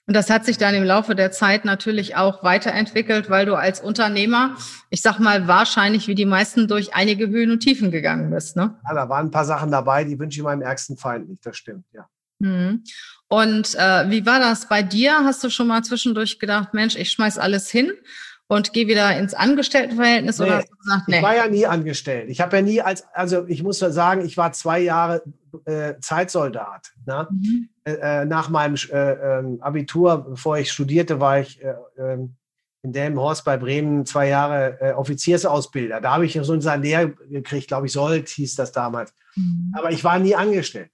[0.07, 3.81] Und das hat sich dann im Laufe der Zeit natürlich auch weiterentwickelt, weil du als
[3.81, 4.57] Unternehmer,
[4.91, 8.57] ich sag mal, wahrscheinlich wie die meisten durch einige Höhen und Tiefen gegangen bist.
[8.57, 8.77] Ne?
[8.89, 11.57] Ja, da waren ein paar Sachen dabei, die wünsche ich meinem ärgsten Feind nicht, das
[11.57, 12.09] stimmt, ja.
[12.41, 12.83] Mhm.
[13.29, 15.25] Und äh, wie war das bei dir?
[15.25, 17.93] Hast du schon mal zwischendurch gedacht, Mensch, ich schmeiß alles hin
[18.49, 21.19] und gehe wieder ins Angestelltenverhältnis nee, oder hast du gesagt, nee?
[21.19, 22.29] Ich war ja nie angestellt.
[22.29, 25.23] Ich habe ja nie als, also ich muss sagen, ich war zwei Jahre
[25.67, 26.91] äh, Zeitsoldat.
[27.07, 27.29] Ne?
[27.31, 27.69] Mhm.
[27.85, 32.35] Äh, äh nach meinem äh, ähm, Abitur, bevor ich studierte, war ich äh, ähm,
[32.83, 36.01] in Delmenhorst bei Bremen zwei Jahre äh, Offiziersausbilder.
[36.01, 39.15] Da habe ich so ein Salär gekriegt, glaube ich, Sold hieß das damals.
[39.37, 39.73] Mhm.
[39.77, 40.91] Aber ich war nie angestellt.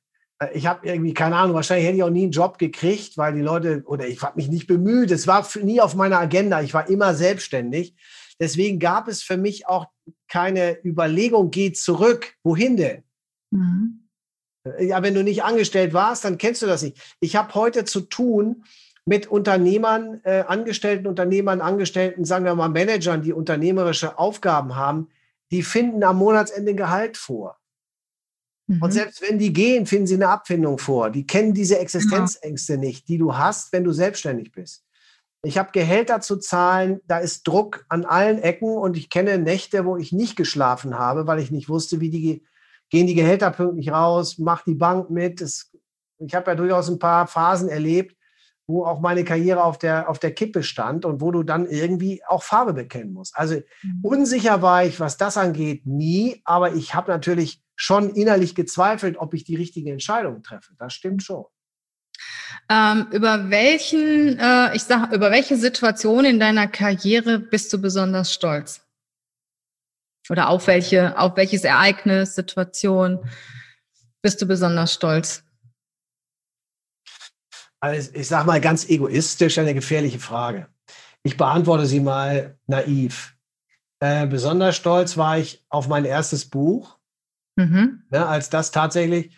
[0.53, 3.40] Ich habe irgendwie, keine Ahnung, wahrscheinlich hätte ich auch nie einen Job gekriegt, weil die
[3.40, 6.90] Leute, oder ich habe mich nicht bemüht, es war nie auf meiner Agenda, ich war
[6.90, 7.94] immer selbstständig.
[8.38, 9.87] Deswegen gab es für mich auch
[10.29, 12.35] keine Überlegung, geh zurück.
[12.42, 13.03] Wohin denn?
[13.51, 14.09] Mhm.
[14.79, 17.16] Ja, wenn du nicht angestellt warst, dann kennst du das nicht.
[17.20, 18.64] Ich habe heute zu tun
[19.07, 25.09] mit Unternehmern, äh, Angestellten, Unternehmern, Angestellten, sagen wir mal Managern, die unternehmerische Aufgaben haben,
[25.53, 27.57] die finden am Monatsende Gehalt vor.
[28.66, 28.83] Mhm.
[28.83, 31.11] Und selbst wenn die gehen, finden sie eine Abfindung vor.
[31.11, 32.79] Die kennen diese Existenzängste ja.
[32.79, 34.85] nicht, die du hast, wenn du selbstständig bist.
[35.42, 39.85] Ich habe Gehälter zu zahlen, da ist Druck an allen Ecken und ich kenne Nächte,
[39.85, 42.42] wo ich nicht geschlafen habe, weil ich nicht wusste, wie die
[42.90, 45.40] gehen die Gehälter pünktlich raus, macht die Bank mit.
[45.40, 45.72] Es,
[46.18, 48.16] ich habe ja durchaus ein paar Phasen erlebt,
[48.66, 52.22] wo auch meine Karriere auf der, auf der Kippe stand und wo du dann irgendwie
[52.26, 53.37] auch Farbe bekennen musst.
[53.37, 54.00] Also mhm.
[54.02, 59.35] unsicher war ich, was das angeht, nie, aber ich habe natürlich schon innerlich gezweifelt, ob
[59.35, 60.73] ich die richtige Entscheidung treffe.
[60.79, 61.45] Das stimmt schon.
[62.69, 68.33] Ähm, über welchen, äh, ich sag, über welche Situation in deiner Karriere bist du besonders
[68.33, 68.81] stolz?
[70.29, 73.21] Oder auf welche, auf welches Ereignis, Situation
[74.23, 75.45] bist du besonders stolz?
[77.79, 80.69] Also ich sage mal ganz egoistisch eine gefährliche Frage.
[81.23, 83.37] Ich beantworte sie mal naiv.
[84.01, 86.96] Äh, besonders stolz war ich auf mein erstes Buch,
[87.57, 88.03] mhm.
[88.11, 89.37] ne, als das tatsächlich,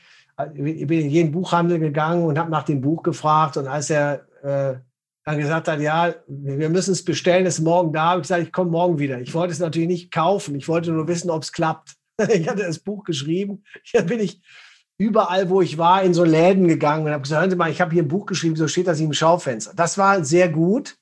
[0.54, 4.26] ich bin in jeden Buchhandel gegangen und habe nach dem Buch gefragt und als er
[4.42, 4.78] äh,
[5.24, 8.52] dann gesagt hat, ja, wir müssen es bestellen, ist morgen da, habe ich gesagt, ich
[8.52, 9.20] komme morgen wieder.
[9.20, 11.94] Ich wollte es natürlich nicht kaufen, ich wollte nur wissen, ob es klappt.
[12.34, 14.40] Ich hatte das Buch geschrieben, dann bin ich
[14.98, 17.80] überall, wo ich war, in so Läden gegangen und habe gesagt, hören Sie mal, ich
[17.80, 19.72] habe hier ein Buch geschrieben, so steht das im Schaufenster.
[19.76, 20.96] Das war sehr gut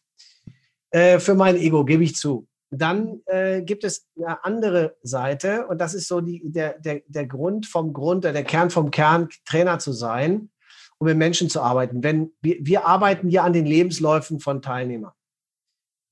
[0.90, 2.46] äh, für mein Ego, gebe ich zu.
[2.70, 7.26] Dann äh, gibt es eine andere Seite und das ist so die, der, der, der
[7.26, 10.50] Grund vom Grund, der Kern vom Kern, Trainer zu sein,
[10.98, 12.02] um mit Menschen zu arbeiten.
[12.02, 15.12] Wenn wir, wir arbeiten ja an den Lebensläufen von Teilnehmern.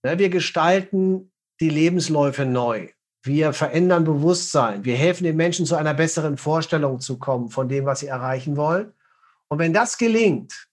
[0.05, 2.89] Ne, wir gestalten die Lebensläufe neu.
[3.23, 4.85] Wir verändern Bewusstsein.
[4.85, 8.57] Wir helfen den Menschen zu einer besseren Vorstellung zu kommen von dem, was sie erreichen
[8.57, 8.93] wollen.
[9.49, 10.69] Und wenn das gelingt,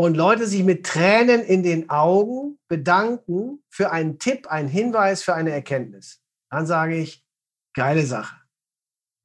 [0.00, 5.34] und Leute sich mit Tränen in den Augen bedanken für einen Tipp, einen Hinweis, für
[5.34, 6.20] eine Erkenntnis.
[6.50, 7.24] Dann sage ich,
[7.74, 8.36] geile Sache.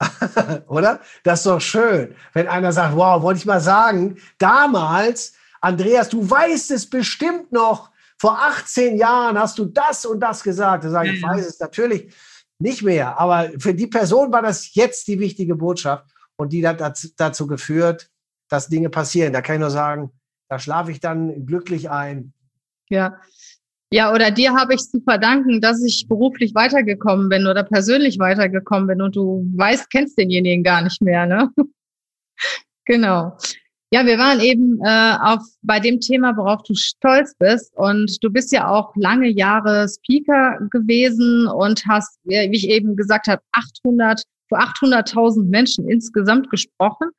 [0.68, 1.00] Oder?
[1.24, 6.28] Das ist doch schön, wenn einer sagt, wow, wollte ich mal sagen, damals, Andreas, du
[6.28, 10.86] weißt es bestimmt noch, vor 18 Jahren hast du das und das gesagt.
[10.86, 12.14] Da sage ich, ich weiß es natürlich
[12.58, 16.06] nicht mehr, aber für die Person war das jetzt die wichtige Botschaft
[16.36, 16.82] und die hat
[17.18, 18.10] dazu geführt,
[18.50, 19.34] dass Dinge passieren.
[19.34, 20.12] Da kann ich nur sagen,
[20.54, 22.32] da schlafe ich dann glücklich ein.
[22.88, 23.20] Ja.
[23.92, 28.86] Ja, oder dir habe ich zu verdanken, dass ich beruflich weitergekommen bin oder persönlich weitergekommen
[28.86, 31.50] bin und du weißt, kennst denjenigen gar nicht mehr, ne?
[32.86, 33.36] genau.
[33.92, 37.72] Ja, wir waren eben äh, auf bei dem Thema, worauf du stolz bist.
[37.76, 43.28] Und du bist ja auch lange Jahre Speaker gewesen und hast, wie ich eben gesagt
[43.28, 47.10] habe, 800 für 800.000 Menschen insgesamt gesprochen.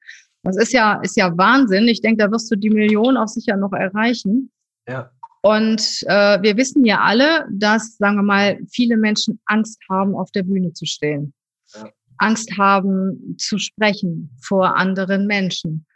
[0.44, 1.88] Das ist ja, ist ja Wahnsinn.
[1.88, 4.50] Ich denke, da wirst du die Million auch sicher noch erreichen.
[4.86, 5.10] Ja.
[5.42, 10.30] Und äh, wir wissen ja alle, dass, sagen wir mal, viele Menschen Angst haben, auf
[10.30, 11.34] der Bühne zu stehen.
[11.74, 11.90] Ja.
[12.18, 15.86] Angst haben, zu sprechen vor anderen Menschen.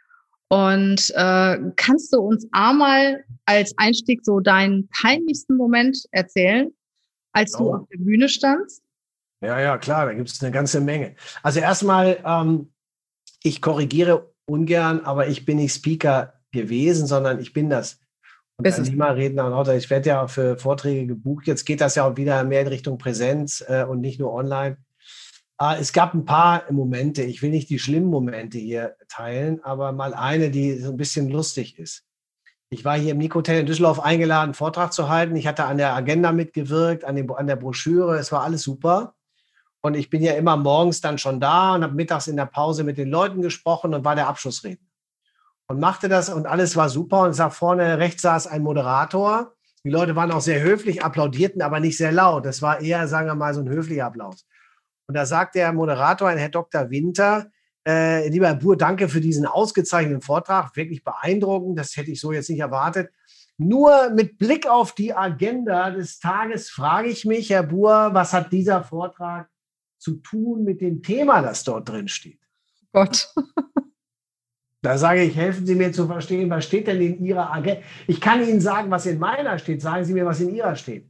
[0.49, 6.71] Und äh, kannst du uns einmal als Einstieg so deinen peinlichsten Moment erzählen,
[7.33, 7.57] als oh.
[7.57, 8.81] du auf der Bühne standst?
[9.41, 11.15] Ja, ja, klar, da gibt es eine ganze Menge.
[11.43, 12.71] Also erstmal, ähm,
[13.41, 17.99] ich korrigiere ungern, aber ich bin nicht Speaker gewesen, sondern ich bin das.
[18.57, 19.75] Unternehmerredner und Autor.
[19.75, 21.47] Ich werde ja für Vorträge gebucht.
[21.47, 24.77] Jetzt geht das ja auch wieder mehr in Richtung Präsenz äh, und nicht nur online.
[25.61, 27.23] Äh, es gab ein paar Momente.
[27.23, 31.29] Ich will nicht die schlimmen Momente hier teilen, aber mal eine, die so ein bisschen
[31.29, 32.03] lustig ist.
[32.69, 35.35] Ich war hier im Nico-Hotel in Düsseldorf eingeladen, einen Vortrag zu halten.
[35.35, 38.17] Ich hatte an der Agenda mitgewirkt, an, dem, an der Broschüre.
[38.17, 39.15] Es war alles super.
[39.81, 42.83] Und ich bin ja immer morgens dann schon da und habe mittags in der Pause
[42.83, 44.85] mit den Leuten gesprochen und war der Abschlussredner.
[45.67, 47.21] Und machte das und alles war super.
[47.21, 49.53] Und sah vorne rechts saß ein Moderator.
[49.83, 52.45] Die Leute waren auch sehr höflich, applaudierten aber nicht sehr laut.
[52.45, 54.45] Das war eher, sagen wir mal, so ein höflicher Applaus.
[55.07, 56.89] Und da sagt der Moderator, ein Herr Dr.
[56.89, 57.49] Winter,
[57.87, 60.75] äh, lieber Herr Buhr, danke für diesen ausgezeichneten Vortrag.
[60.75, 61.79] Wirklich beeindruckend.
[61.79, 63.11] Das hätte ich so jetzt nicht erwartet.
[63.57, 68.51] Nur mit Blick auf die Agenda des Tages frage ich mich, Herr Buhr, was hat
[68.51, 69.49] dieser Vortrag
[69.99, 72.39] zu tun mit dem Thema, das dort drin steht.
[72.91, 73.31] Gott.
[74.81, 77.81] Da sage ich, helfen Sie mir zu verstehen, was steht denn in Ihrer Agenda?
[78.07, 79.81] Ich kann Ihnen sagen, was in meiner steht.
[79.81, 81.09] Sagen Sie mir, was in Ihrer steht.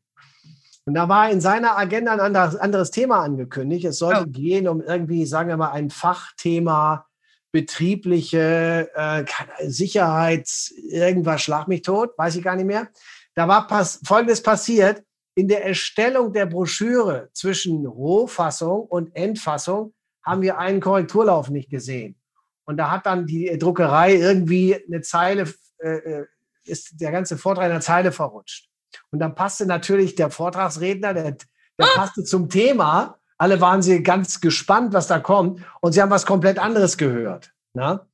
[0.86, 3.86] Und da war in seiner Agenda ein anderes, Thema angekündigt.
[3.86, 4.32] Es sollte oh.
[4.32, 7.06] gehen um irgendwie, sagen wir mal, ein Fachthema,
[7.52, 9.26] betriebliche äh,
[9.68, 12.90] Sicherheits, irgendwas, schlag mich tot, weiß ich gar nicht mehr.
[13.36, 15.04] Da war pass Folgendes passiert
[15.40, 22.20] in der Erstellung der Broschüre zwischen Rohfassung und Endfassung haben wir einen Korrekturlauf nicht gesehen.
[22.66, 26.26] Und da hat dann die Druckerei irgendwie eine Zeile, äh, äh
[26.66, 28.70] ist der ganze Vortrag in der Zeile verrutscht.
[29.12, 31.38] Und dann passte natürlich der Vortragsredner, der, der
[31.80, 31.96] ah!
[31.96, 33.18] passte zum Thema.
[33.38, 35.62] Alle waren sie ganz gespannt, was da kommt.
[35.80, 37.54] Und sie haben was komplett anderes gehört.
[37.74, 38.08] Na?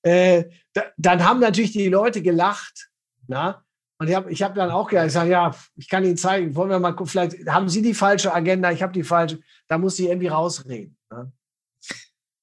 [0.00, 2.90] Äh, da, dann haben natürlich die Leute gelacht.
[3.28, 3.66] Na?
[4.00, 6.56] Und ich habe ich hab dann auch gedacht, ich sage, ja, ich kann Ihnen zeigen,
[6.56, 9.76] wollen wir mal gucken, vielleicht haben Sie die falsche Agenda, ich habe die falsche, da
[9.76, 10.96] muss sie irgendwie rausreden.
[11.12, 11.30] Ne?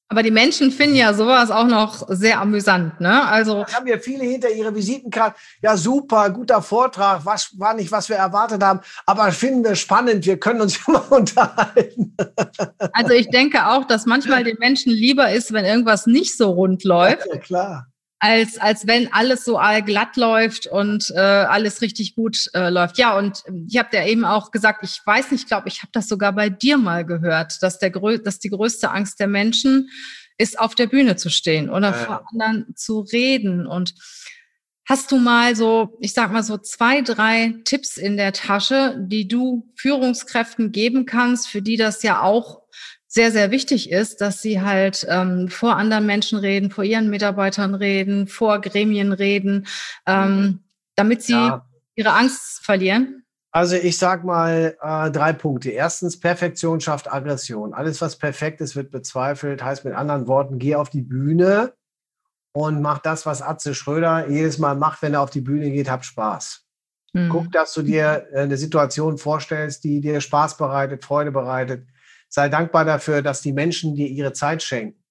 [0.08, 3.28] Aber die Menschen finden ja sowas auch noch sehr amüsant, ne?
[3.28, 5.36] Also da haben wir viele hinter ihre Visitenkarte.
[5.62, 7.26] Ja, super, guter Vortrag.
[7.26, 10.28] Was war nicht, was wir erwartet haben, aber finden wir spannend.
[10.28, 12.16] Wir können uns ja mal unterhalten.
[12.94, 16.84] Also ich denke auch, dass manchmal den Menschen lieber ist, wenn irgendwas nicht so rund
[16.84, 17.28] läuft.
[17.34, 17.88] Ja, klar
[18.20, 22.98] als, als wenn alles so glatt läuft und äh, alles richtig gut äh, läuft.
[22.98, 25.92] Ja, und ich habe dir eben auch gesagt, ich weiß nicht, ich glaube, ich habe
[25.94, 29.90] das sogar bei dir mal gehört, dass, der, dass die größte Angst der Menschen
[30.38, 31.94] ist, auf der Bühne zu stehen oder äh.
[31.94, 33.68] vor anderen zu reden.
[33.68, 33.94] Und
[34.88, 39.28] hast du mal so, ich sag mal so zwei, drei Tipps in der Tasche, die
[39.28, 42.62] du Führungskräften geben kannst, für die das ja auch
[43.18, 47.74] sehr, sehr wichtig ist, dass sie halt ähm, vor anderen Menschen reden, vor ihren Mitarbeitern
[47.74, 49.66] reden, vor Gremien reden,
[50.06, 50.60] ähm,
[50.96, 51.66] damit sie ja.
[51.96, 53.26] ihre Angst verlieren?
[53.52, 55.72] Also ich sag mal äh, drei Punkte.
[55.72, 57.74] Erstens, Perfektion schafft Aggression.
[57.74, 59.64] Alles, was perfekt ist, wird bezweifelt.
[59.64, 61.74] Heißt mit anderen Worten, geh auf die Bühne
[62.54, 65.90] und mach das, was Atze Schröder jedes Mal macht, wenn er auf die Bühne geht,
[65.90, 66.68] hab Spaß.
[67.14, 67.30] Mhm.
[67.30, 71.88] Guck, dass du dir äh, eine Situation vorstellst, die dir Spaß bereitet, Freude bereitet.
[72.30, 75.04] Sei dankbar dafür, dass die Menschen dir ihre Zeit schenken.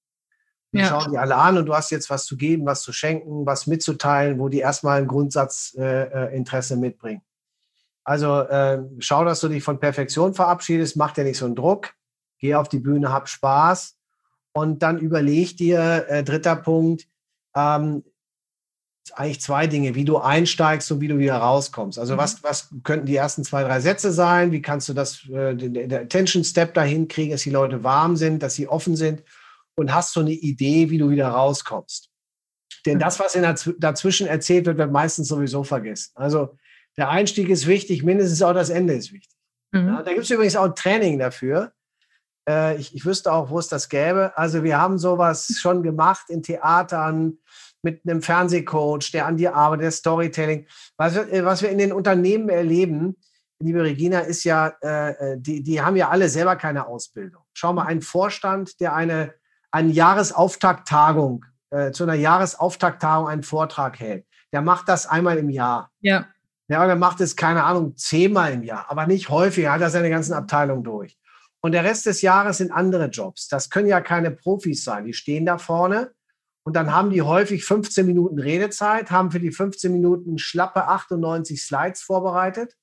[0.73, 0.87] Die ja.
[0.87, 3.67] schauen die alle an und du hast jetzt was zu geben, was zu schenken, was
[3.67, 7.21] mitzuteilen, wo die erstmal ein Grundsatzinteresse äh, äh mitbringen.
[8.03, 11.93] Also äh, schau, dass du dich von Perfektion verabschiedest, mach dir nicht so einen Druck,
[12.39, 13.97] geh auf die Bühne, hab Spaß
[14.53, 17.07] und dann überleg dir, äh, dritter Punkt,
[17.55, 18.03] ähm,
[19.15, 21.99] eigentlich zwei Dinge, wie du einsteigst und wie du wieder rauskommst.
[21.99, 22.17] Also mhm.
[22.17, 24.51] was, was könnten die ersten zwei, drei Sätze sein?
[24.51, 28.15] Wie kannst du das, äh, den, den Attention Step dahin kriegen, dass die Leute warm
[28.15, 29.23] sind, dass sie offen sind
[29.75, 32.09] und hast so eine Idee, wie du wieder rauskommst.
[32.85, 33.01] Denn mhm.
[33.01, 36.11] das, was in der, dazwischen erzählt wird, wird meistens sowieso vergessen.
[36.15, 36.57] Also
[36.97, 39.37] der Einstieg ist wichtig, mindestens auch das Ende ist wichtig.
[39.71, 39.87] Mhm.
[39.87, 41.73] Ja, da gibt es übrigens auch ein Training dafür.
[42.49, 44.35] Äh, ich, ich wüsste auch, wo es das gäbe.
[44.35, 47.37] Also wir haben sowas schon gemacht in Theatern
[47.87, 50.67] mit einem Fernsehcoach, der an dir arbeitet, der Storytelling.
[50.97, 53.15] Was wir, äh, was wir in den Unternehmen erleben,
[53.59, 57.43] liebe Regina, ist ja, äh, äh, die, die haben ja alle selber keine Ausbildung.
[57.53, 59.33] Schau mal, ein Vorstand, der eine,
[59.71, 65.91] eine Jahresauftakttagung, äh, zu einer Jahresauftakttagung einen Vortrag hält, der macht das einmal im Jahr.
[66.01, 66.25] Ja.
[66.69, 69.81] Ja, und er macht es, keine Ahnung, zehnmal im Jahr, aber nicht häufig, er hat
[69.81, 71.17] er seine ganzen Abteilungen durch.
[71.61, 73.47] Und der Rest des Jahres sind andere Jobs.
[73.47, 75.05] Das können ja keine Profis sein.
[75.05, 76.11] Die stehen da vorne
[76.67, 81.63] und dann haben die häufig 15 Minuten Redezeit, haben für die 15 Minuten schlappe 98
[81.63, 82.75] Slides vorbereitet.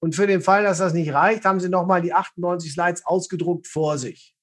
[0.00, 3.66] Und für den Fall, dass das nicht reicht, haben sie nochmal die 98 Slides ausgedruckt
[3.66, 4.34] vor sich.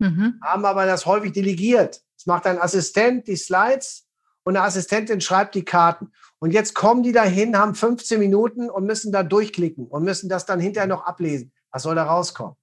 [0.00, 0.38] Mhm.
[0.44, 2.02] Haben aber das häufig delegiert.
[2.14, 4.06] Es macht ein Assistent die Slides
[4.44, 6.12] und eine Assistentin schreibt die Karten.
[6.38, 10.44] Und jetzt kommen die dahin, haben 15 Minuten und müssen da durchklicken und müssen das
[10.44, 11.54] dann hinterher noch ablesen.
[11.70, 12.56] Was soll da rauskommen?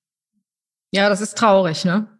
[0.92, 2.19] Ja, das ist traurig, ne?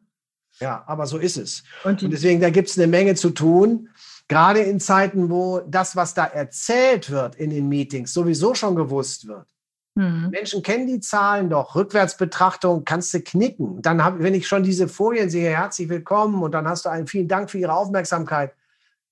[0.60, 1.64] Ja, aber so ist es.
[1.84, 3.90] Und, und deswegen, da gibt es eine Menge zu tun.
[4.28, 9.28] Gerade in Zeiten, wo das, was da erzählt wird in den Meetings, sowieso schon gewusst
[9.28, 9.48] wird.
[9.96, 10.30] Mhm.
[10.30, 11.76] Menschen kennen die Zahlen doch.
[11.76, 13.82] Rückwärtsbetrachtung kannst du knicken.
[13.82, 17.08] Dann hab, wenn ich schon diese Folien sehe, herzlich willkommen und dann hast du einen
[17.08, 18.54] vielen Dank für Ihre Aufmerksamkeit.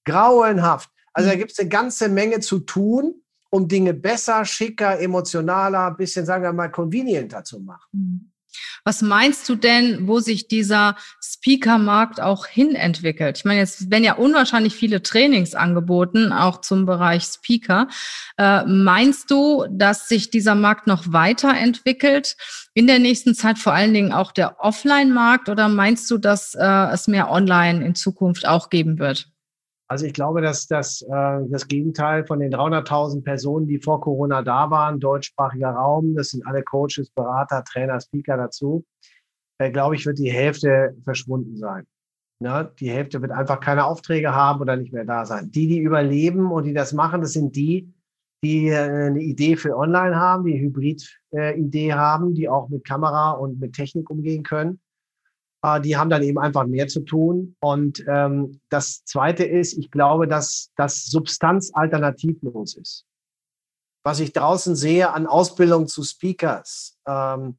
[0.05, 0.89] Grauenhaft.
[1.13, 1.39] Also da mhm.
[1.39, 3.15] gibt es eine ganze Menge zu tun,
[3.49, 7.89] um Dinge besser, schicker, emotionaler, bisschen, sagen wir mal, convenienter zu machen.
[7.91, 8.31] Mhm.
[8.83, 13.37] Was meinst du denn, wo sich dieser Speaker-Markt auch hin entwickelt?
[13.37, 17.87] Ich meine, jetzt werden ja unwahrscheinlich viele Trainings angeboten, auch zum Bereich Speaker.
[18.37, 22.37] Äh, meinst du, dass sich dieser Markt noch weiterentwickelt
[22.73, 26.91] in der nächsten Zeit, vor allen Dingen auch der Offline-Markt, oder meinst du, dass äh,
[26.91, 29.27] es mehr Online in Zukunft auch geben wird?
[29.89, 34.41] Also ich glaube, dass das, äh, das Gegenteil von den 300.000 Personen, die vor Corona
[34.41, 38.85] da waren, deutschsprachiger Raum, das sind alle Coaches, Berater, Trainer, Speaker dazu,
[39.59, 41.85] äh, glaube ich, wird die Hälfte verschwunden sein.
[42.39, 45.49] Ja, die Hälfte wird einfach keine Aufträge haben oder nicht mehr da sein.
[45.51, 47.91] Die, die überleben und die das machen, das sind die,
[48.43, 53.31] die äh, eine Idee für Online haben, die Hybrid-Idee äh, haben, die auch mit Kamera
[53.31, 54.81] und mit Technik umgehen können
[55.83, 57.55] die haben dann eben einfach mehr zu tun.
[57.59, 63.05] Und ähm, das Zweite ist, ich glaube, dass das Substanz alternativlos ist.
[64.03, 67.57] Was ich draußen sehe an Ausbildung zu Speakers, ähm,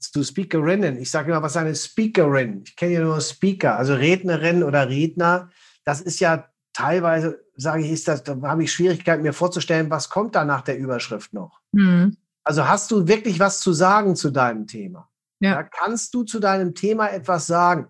[0.00, 0.98] zu Speakerinnen.
[0.98, 2.62] Ich sage immer, was ist eine Speakerin?
[2.64, 5.50] Ich kenne ja nur Speaker, also Rednerin oder Redner.
[5.84, 10.08] Das ist ja teilweise, sage ich, ist das, da habe ich Schwierigkeiten, mir vorzustellen, was
[10.08, 11.60] kommt da nach der Überschrift noch.
[11.72, 12.16] Mhm.
[12.44, 15.09] Also hast du wirklich was zu sagen zu deinem Thema?
[15.40, 15.54] Ja.
[15.54, 17.88] Da kannst du zu deinem Thema etwas sagen.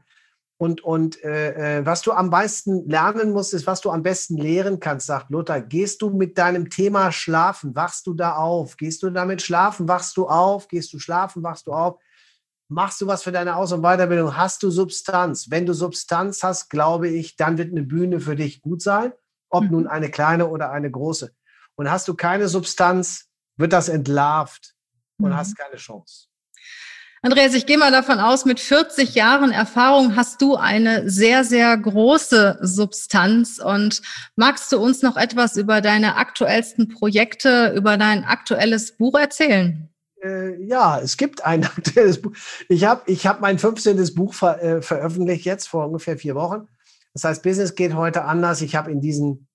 [0.61, 4.37] Und, und äh, äh, was du am meisten lernen musst, ist, was du am besten
[4.37, 5.63] lehren kannst, sagt Luther.
[5.63, 8.77] Gehst du mit deinem Thema schlafen, wachst du da auf?
[8.77, 10.69] Gehst du damit schlafen, wachst du auf?
[10.69, 11.99] Gehst du schlafen, wachst du auf?
[12.69, 14.37] Machst du was für deine Aus- und Weiterbildung?
[14.37, 15.51] Hast du Substanz?
[15.51, 19.15] Wenn du Substanz hast, glaube ich, dann wird eine Bühne für dich gut sein,
[19.49, 19.71] ob mhm.
[19.71, 21.35] nun eine kleine oder eine große.
[21.75, 24.75] Und hast du keine Substanz, wird das entlarvt
[25.19, 25.37] und mhm.
[25.37, 26.30] hast keine Chance.
[27.23, 31.77] Andreas, ich gehe mal davon aus, mit 40 Jahren Erfahrung hast du eine sehr, sehr
[31.77, 33.59] große Substanz.
[33.59, 34.01] Und
[34.37, 39.91] magst du uns noch etwas über deine aktuellsten Projekte, über dein aktuelles Buch erzählen?
[40.25, 42.33] Äh, ja, es gibt ein aktuelles Buch.
[42.71, 44.15] Ich habe ich hab mein 15.
[44.15, 46.69] Buch ver, äh, veröffentlicht jetzt vor ungefähr vier Wochen.
[47.13, 48.63] Das heißt, Business geht heute anders.
[48.63, 49.47] Ich habe in diesen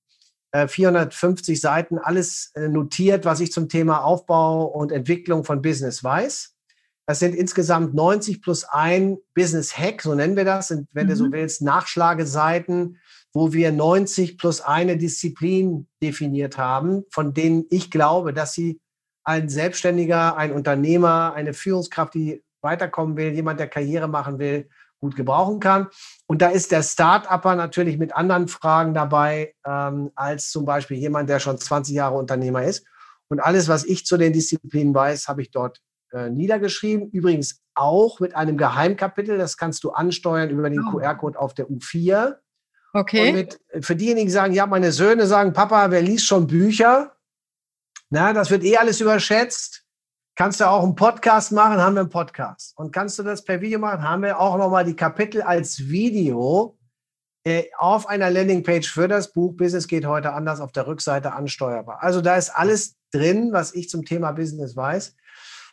[0.51, 6.04] äh, 450 Seiten alles äh, notiert, was ich zum Thema Aufbau und Entwicklung von Business
[6.04, 6.54] weiß.
[7.07, 11.09] Das sind insgesamt 90 plus ein Business Hack, so nennen wir das, sind, wenn mhm.
[11.09, 11.31] du so mhm.
[11.33, 12.99] willst, Nachschlageseiten,
[13.33, 18.79] wo wir 90 plus eine Disziplin definiert haben, von denen ich glaube, dass sie
[19.23, 25.15] ein Selbstständiger, ein Unternehmer, eine Führungskraft, die weiterkommen will, jemand, der Karriere machen will, gut
[25.15, 25.87] gebrauchen kann.
[26.27, 31.29] Und da ist der Start-Upper natürlich mit anderen Fragen dabei, ähm, als zum Beispiel jemand,
[31.29, 32.85] der schon 20 Jahre Unternehmer ist.
[33.27, 35.81] Und alles, was ich zu den Disziplinen weiß, habe ich dort
[36.15, 37.10] äh, niedergeschrieben.
[37.12, 39.38] Übrigens auch mit einem Geheimkapitel.
[39.38, 40.91] Das kannst du ansteuern über den oh.
[40.91, 42.38] QR-Code auf der U4.
[42.93, 43.30] Okay.
[43.30, 47.15] Und mit, für diejenigen, die sagen, ja, meine Söhne sagen, Papa, wer liest schon Bücher?
[48.10, 49.84] Na, das wird eh alles überschätzt.
[50.38, 52.73] Kannst du auch einen Podcast machen, haben wir einen Podcast.
[52.78, 56.78] Und kannst du das per Video machen, haben wir auch nochmal die Kapitel als Video
[57.45, 62.01] äh, auf einer Landingpage für das Buch Business geht heute anders auf der Rückseite ansteuerbar.
[62.01, 65.15] Also da ist alles drin, was ich zum Thema Business weiß.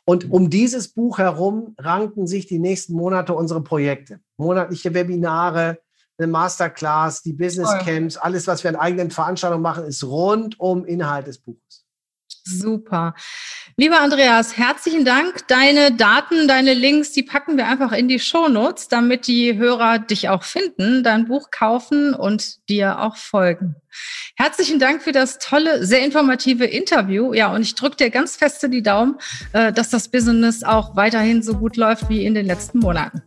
[0.04, 4.20] Und um dieses Buch herum ranken sich die nächsten Monate unsere Projekte.
[4.36, 5.78] Monatliche Webinare,
[6.18, 10.84] eine Masterclass, die Business Camps, alles, was wir in eigenen Veranstaltungen machen, ist rund um
[10.84, 11.81] Inhalt des Buches.
[12.44, 13.14] Super.
[13.76, 15.46] Lieber Andreas, herzlichen Dank.
[15.48, 20.28] Deine Daten, deine Links, die packen wir einfach in die Shownotes, damit die Hörer dich
[20.28, 23.76] auch finden, dein Buch kaufen und dir auch folgen.
[24.36, 27.32] Herzlichen Dank für das tolle, sehr informative Interview.
[27.32, 29.18] Ja, und ich drücke dir ganz feste die Daumen,
[29.52, 33.22] äh, dass das Business auch weiterhin so gut läuft wie in den letzten Monaten.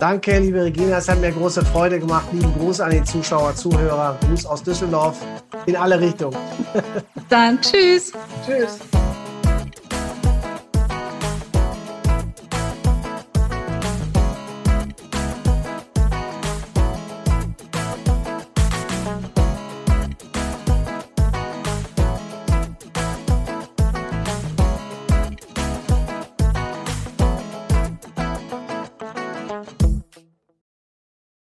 [0.00, 0.96] Danke, liebe Regina.
[0.96, 2.24] Es hat mir große Freude gemacht.
[2.32, 4.16] Lieben Gruß an die Zuschauer, Zuhörer.
[4.26, 5.18] Gruß aus Düsseldorf
[5.66, 6.38] in alle Richtungen.
[7.28, 8.10] Dann tschüss.
[8.46, 8.78] Tschüss.